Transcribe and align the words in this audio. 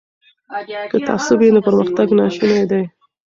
که 0.91 0.97
تعصب 1.07 1.37
وي 1.39 1.49
نو 1.55 1.61
پرمختګ 1.67 2.07
ناشونی 2.19 2.63
دی. 2.71 2.83